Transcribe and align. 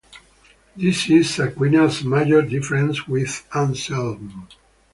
This 0.75 1.11
is 1.11 1.37
Aquinas' 1.37 2.03
major 2.03 2.41
difference 2.41 3.07
with 3.07 3.47
Anselm. 3.53 4.47